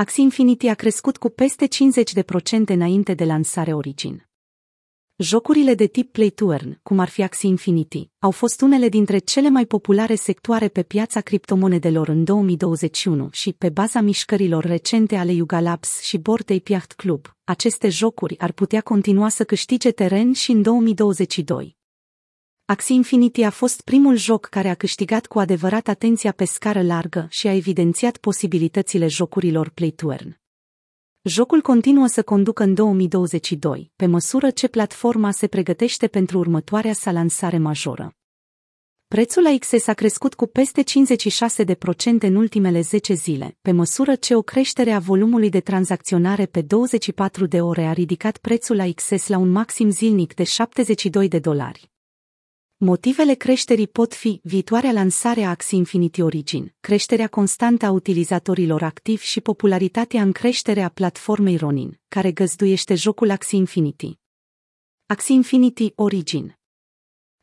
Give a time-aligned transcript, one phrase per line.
[0.00, 1.70] Axie Infinity a crescut cu peste 50%
[2.66, 4.26] înainte de lansare Origin.
[5.16, 9.18] Jocurile de tip play to earn, cum ar fi Axie Infinity, au fost unele dintre
[9.18, 15.32] cele mai populare sectoare pe piața criptomonedelor în 2021 și, pe baza mișcărilor recente ale
[15.32, 20.32] Yuga Labs și Bored Ape Yacht Club, aceste jocuri ar putea continua să câștige teren
[20.32, 21.77] și în 2022.
[22.70, 27.26] Axie Infinity a fost primul joc care a câștigat cu adevărat atenția pe scară largă
[27.30, 30.40] și a evidențiat posibilitățile jocurilor play to earn.
[31.22, 37.10] Jocul continuă să conducă în 2022, pe măsură ce platforma se pregătește pentru următoarea sa
[37.10, 38.16] lansare majoră.
[39.06, 40.84] Prețul la XS a crescut cu peste 56%
[42.20, 47.46] în ultimele 10 zile, pe măsură ce o creștere a volumului de tranzacționare pe 24
[47.46, 51.90] de ore a ridicat prețul la XS la un maxim zilnic de 72 de dolari.
[52.80, 59.24] Motivele creșterii pot fi viitoarea lansare a Axie Infinity Origin, creșterea constantă a utilizatorilor activi
[59.24, 64.18] și popularitatea în creștere a platformei Ronin, care găzduiește jocul Axie Infinity.
[65.06, 66.58] Axie Infinity Origin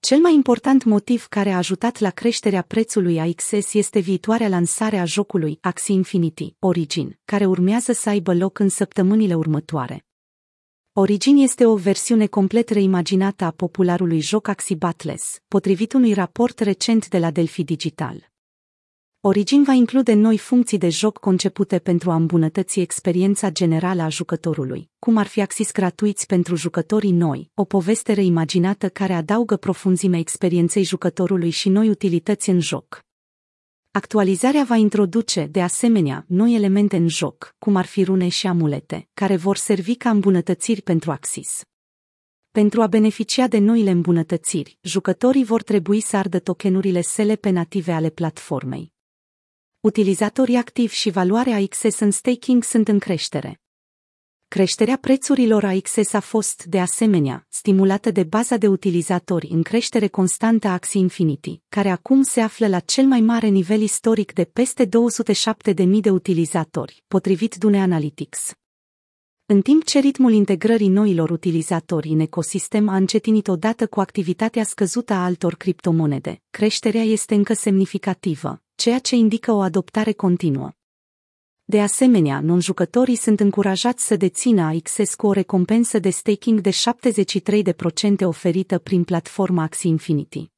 [0.00, 5.04] cel mai important motiv care a ajutat la creșterea prețului AXS este viitoarea lansare a
[5.04, 10.06] jocului Axie Infinity Origin, care urmează să aibă loc în săptămânile următoare.
[10.94, 17.08] Origin este o versiune complet reimaginată a popularului joc Axie Battles, potrivit unui raport recent
[17.08, 18.30] de la Delphi Digital.
[19.20, 24.90] Origin va include noi funcții de joc concepute pentru a îmbunătăți experiența generală a jucătorului,
[24.98, 30.84] cum ar fi axis gratuiți pentru jucătorii noi, o poveste reimaginată care adaugă profunzimea experienței
[30.84, 33.04] jucătorului și noi utilități în joc.
[33.94, 39.08] Actualizarea va introduce, de asemenea, noi elemente în joc, cum ar fi rune și amulete,
[39.14, 41.62] care vor servi ca îmbunătățiri pentru Axis.
[42.50, 48.10] Pentru a beneficia de noile îmbunătățiri, jucătorii vor trebui să ardă tokenurile SLP native ale
[48.10, 48.92] platformei.
[49.80, 53.61] Utilizatorii activi și valoarea Access în staking sunt în creștere.
[54.52, 60.68] Creșterea prețurilor AXS a fost, de asemenea, stimulată de baza de utilizatori în creștere constantă
[60.68, 64.86] a Axie Infinity, care acum se află la cel mai mare nivel istoric de peste
[64.86, 68.52] 207.000 de utilizatori, potrivit Dune Analytics.
[69.46, 75.12] În timp ce ritmul integrării noilor utilizatori în ecosistem a încetinit odată cu activitatea scăzută
[75.12, 80.70] a altor criptomonede, creșterea este încă semnificativă, ceea ce indică o adoptare continuă.
[81.64, 86.74] De asemenea, non-jucătorii sunt încurajați să dețină Access cu o recompensă de staking de 73%
[88.22, 90.50] oferită prin platforma Axie Infinity.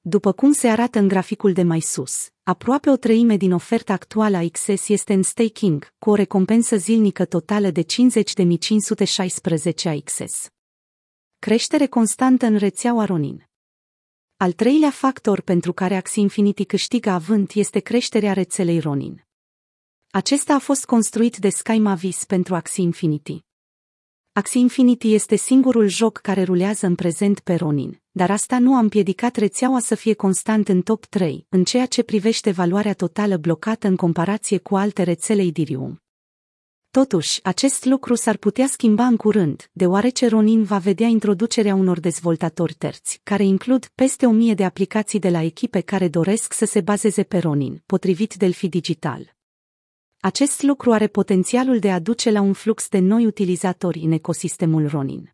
[0.00, 4.36] După cum se arată în graficul de mai sus, aproape o treime din oferta actuală
[4.36, 7.86] a Access este în staking, cu o recompensă zilnică totală de 50.516
[9.84, 10.48] Access.
[11.38, 13.48] Creștere constantă în rețeaua Ronin.
[14.36, 19.26] Al treilea factor pentru care Axie Infinity câștigă avânt este creșterea rețelei Ronin.
[20.14, 23.44] Acesta a fost construit de Sky Mavis pentru Axie Infinity.
[24.32, 28.78] Axie Infinity este singurul joc care rulează în prezent pe Ronin, dar asta nu a
[28.78, 33.86] împiedicat rețeaua să fie constant în top 3, în ceea ce privește valoarea totală blocată
[33.86, 36.02] în comparație cu alte rețele Idirium.
[36.90, 42.74] Totuși, acest lucru s-ar putea schimba în curând, deoarece Ronin va vedea introducerea unor dezvoltatori
[42.74, 46.80] terți, care includ peste o mie de aplicații de la echipe care doresc să se
[46.80, 49.33] bazeze pe Ronin, potrivit Delphi Digital.
[50.24, 54.88] Acest lucru are potențialul de a duce la un flux de noi utilizatori în ecosistemul
[54.88, 55.33] Ronin.